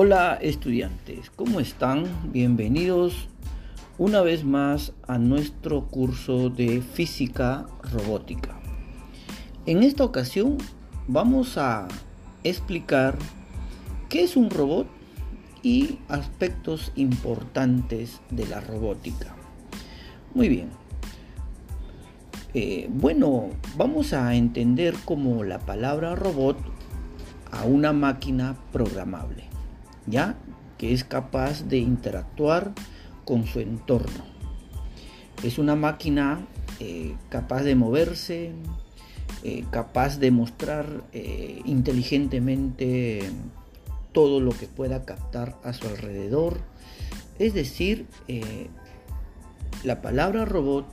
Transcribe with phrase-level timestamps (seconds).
[0.00, 2.04] Hola estudiantes, ¿cómo están?
[2.30, 3.26] Bienvenidos
[3.98, 8.60] una vez más a nuestro curso de física robótica.
[9.66, 10.58] En esta ocasión
[11.08, 11.88] vamos a
[12.44, 13.18] explicar
[14.08, 14.86] qué es un robot
[15.64, 19.34] y aspectos importantes de la robótica.
[20.32, 20.68] Muy bien.
[22.54, 26.56] Eh, bueno, vamos a entender como la palabra robot
[27.50, 29.48] a una máquina programable,
[30.10, 30.36] ¿ya?
[30.76, 32.72] Que es capaz de interactuar
[33.24, 34.24] con su entorno.
[35.42, 36.40] Es una máquina
[36.80, 38.52] eh, capaz de moverse,
[39.44, 43.20] eh, capaz de mostrar eh, inteligentemente
[44.12, 46.58] todo lo que pueda captar a su alrededor.
[47.38, 48.06] Es decir,
[49.84, 50.86] la palabra robot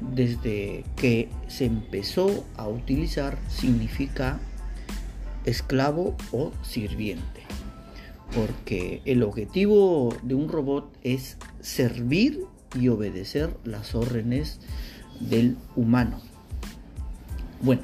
[0.00, 4.40] desde que se empezó a utilizar significa
[5.44, 7.51] esclavo o sirviente.
[8.34, 12.46] Porque el objetivo de un robot es servir
[12.78, 14.60] y obedecer las órdenes
[15.20, 16.20] del humano.
[17.60, 17.82] Bueno,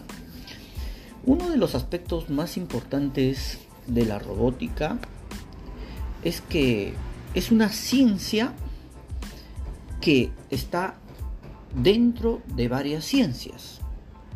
[1.24, 4.98] uno de los aspectos más importantes de la robótica
[6.24, 6.94] es que
[7.34, 8.54] es una ciencia
[10.00, 10.94] que está
[11.74, 13.80] dentro de varias ciencias.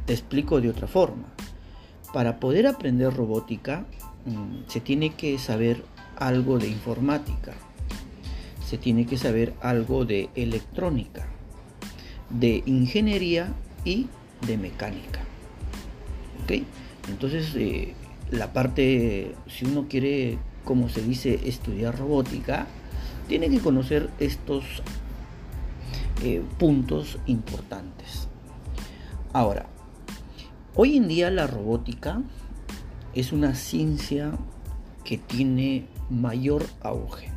[0.06, 1.24] Te explico de otra forma.
[2.12, 3.86] Para poder aprender robótica
[4.26, 5.84] mm, se tiene que saber
[6.16, 7.52] algo de informática,
[8.66, 11.26] se tiene que saber algo de electrónica,
[12.30, 13.52] de ingeniería
[13.84, 14.06] y
[14.46, 15.20] de mecánica.
[16.42, 16.62] ¿Ok?
[17.08, 17.94] Entonces, eh,
[18.30, 22.66] la parte, si uno quiere, como se dice, estudiar robótica,
[23.28, 24.64] tiene que conocer estos
[26.22, 28.28] eh, puntos importantes.
[29.32, 29.66] Ahora,
[30.74, 32.22] Hoy en día la robótica
[33.14, 34.32] es una ciencia
[35.04, 37.28] que tiene mayor auge,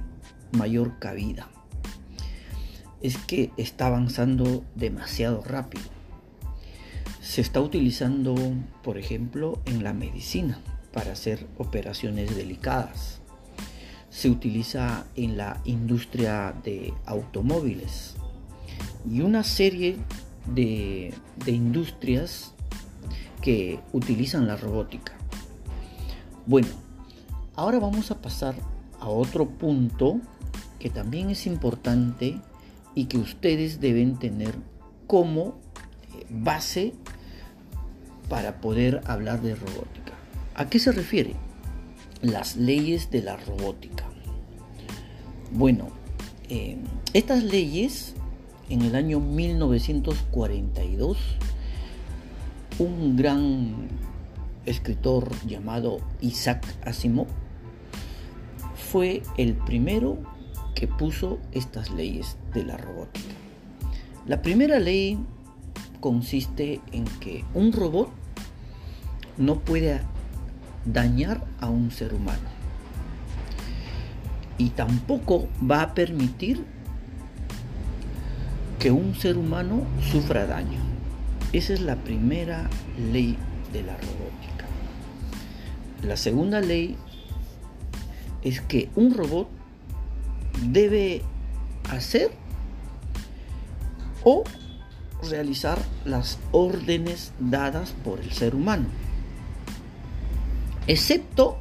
[0.52, 1.48] mayor cabida.
[3.02, 5.86] Es que está avanzando demasiado rápido.
[7.22, 8.36] Se está utilizando,
[8.84, 10.60] por ejemplo, en la medicina
[10.94, 13.20] para hacer operaciones delicadas.
[14.10, 18.16] Se utiliza en la industria de automóviles
[19.10, 19.98] y una serie
[20.54, 21.14] de,
[21.44, 22.54] de industrias
[23.42, 25.14] que utilizan la robótica.
[26.46, 26.68] Bueno,
[27.56, 28.56] ahora vamos a pasar
[29.00, 30.20] a otro punto
[30.80, 32.40] que también es importante
[32.94, 34.56] y que ustedes deben tener
[35.08, 36.94] como eh, base
[38.30, 40.14] para poder hablar de robótica.
[40.56, 41.36] ¿A qué se refiere?
[42.22, 44.06] Las leyes de la robótica.
[45.52, 45.90] Bueno,
[46.50, 46.78] eh,
[47.14, 48.16] estas leyes
[48.70, 51.18] en el año 1942
[52.80, 53.88] un gran
[54.66, 57.28] escritor llamado Isaac Asimov
[58.96, 60.18] fue el primero
[60.74, 63.34] que puso estas leyes de la robótica.
[64.26, 65.20] La primera ley
[66.00, 68.10] consiste en que un robot
[69.36, 70.00] no puede
[70.86, 72.48] dañar a un ser humano
[74.58, 76.64] y tampoco va a permitir
[78.80, 80.80] que un ser humano sufra daño.
[81.52, 82.70] Esa es la primera
[83.12, 83.36] ley
[83.74, 84.66] de la robótica.
[86.02, 86.96] La segunda ley
[88.46, 89.50] es que un robot
[90.62, 91.24] debe
[91.90, 92.32] hacer
[94.24, 94.44] o
[95.30, 98.86] realizar las órdenes dadas por el ser humano,
[100.88, 101.58] excepto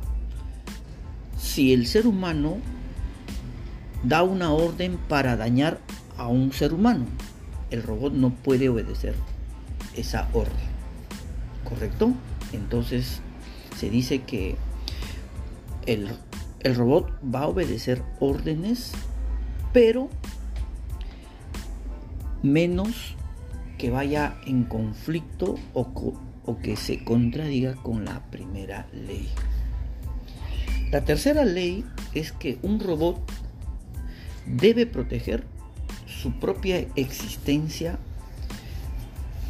[1.38, 2.58] si el ser humano
[4.02, 5.80] da una orden para dañar
[6.18, 7.06] a un ser humano.
[7.70, 9.14] El robot no puede obedecer
[9.96, 10.74] esa orden.
[11.64, 12.12] ¿Correcto?
[12.52, 13.20] Entonces
[13.76, 14.56] se dice que
[15.86, 16.08] el,
[16.72, 18.92] robot va a obedecer órdenes,
[19.74, 20.08] pero
[22.42, 23.16] menos
[23.76, 29.28] que vaya en conflicto o, que se contradiga con la primera ley.
[30.90, 31.84] La tercera ley
[32.14, 33.20] es que un robot
[34.46, 35.44] debe proteger
[36.06, 37.98] su propia existencia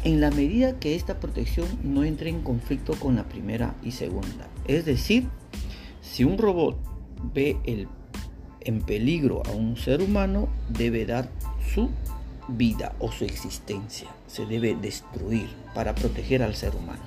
[0.03, 4.47] en la medida que esta protección no entre en conflicto con la primera y segunda.
[4.67, 5.27] Es decir,
[6.01, 6.94] si un robot
[7.33, 7.87] ve el,
[8.61, 11.29] en peligro a un ser humano, debe dar
[11.73, 11.89] su
[12.47, 14.07] vida o su existencia.
[14.27, 17.03] Se debe destruir para proteger al ser humano.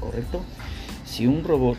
[0.00, 0.42] ¿Correcto?
[1.04, 1.78] Si un robot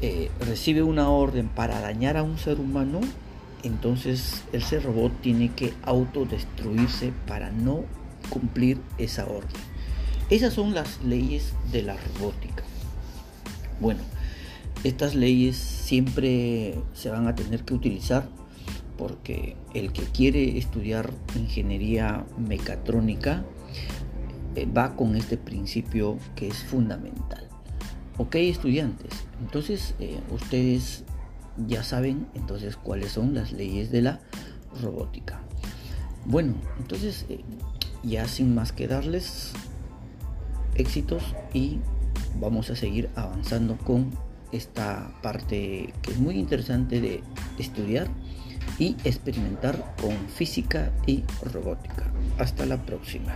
[0.00, 3.00] eh, recibe una orden para dañar a un ser humano,
[3.62, 7.84] entonces ese robot tiene que autodestruirse para no
[8.30, 9.60] cumplir esa orden.
[10.30, 12.62] Esas son las leyes de la robótica.
[13.80, 14.00] Bueno,
[14.84, 18.28] Estas leyes siempre se van a tener que utilizar
[18.98, 23.42] porque el que quiere estudiar ingeniería mecatrónica
[24.54, 27.48] eh, va con este principio que es fundamental.
[28.18, 31.04] Ok estudiantes, entonces eh, ustedes
[31.66, 34.20] ya saben entonces cuáles son las leyes de la
[34.82, 35.40] robótica.
[36.26, 37.40] Bueno, entonces eh,
[38.02, 39.52] ya sin más que darles
[40.74, 41.22] éxitos
[41.54, 41.78] y
[42.38, 47.22] vamos a seguir avanzando con esta parte que es muy interesante de
[47.58, 48.08] estudiar
[48.78, 52.04] y experimentar con física y robótica.
[52.38, 53.34] Hasta la próxima.